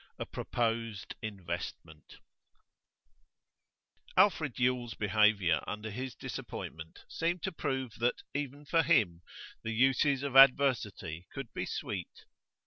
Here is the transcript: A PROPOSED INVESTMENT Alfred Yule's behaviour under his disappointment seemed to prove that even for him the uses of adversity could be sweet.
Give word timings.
A 0.17 0.25
PROPOSED 0.25 1.13
INVESTMENT 1.21 2.15
Alfred 4.17 4.57
Yule's 4.57 4.95
behaviour 4.95 5.63
under 5.67 5.91
his 5.91 6.15
disappointment 6.15 7.05
seemed 7.07 7.43
to 7.43 7.51
prove 7.51 7.93
that 7.99 8.23
even 8.33 8.65
for 8.65 8.81
him 8.81 9.21
the 9.61 9.73
uses 9.73 10.23
of 10.23 10.35
adversity 10.35 11.27
could 11.31 11.53
be 11.53 11.67
sweet. 11.67 12.25